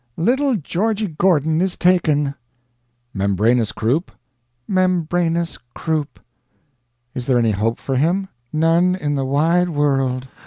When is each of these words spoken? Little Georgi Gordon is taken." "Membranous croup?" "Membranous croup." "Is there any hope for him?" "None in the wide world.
Little 0.17 0.55
Georgi 0.55 1.09
Gordon 1.09 1.61
is 1.61 1.77
taken." 1.77 2.33
"Membranous 3.13 3.71
croup?" 3.71 4.11
"Membranous 4.67 5.59
croup." 5.75 6.19
"Is 7.13 7.27
there 7.27 7.37
any 7.37 7.51
hope 7.51 7.77
for 7.77 7.95
him?" 7.97 8.27
"None 8.51 8.95
in 8.95 9.13
the 9.13 9.25
wide 9.25 9.69
world. 9.69 10.27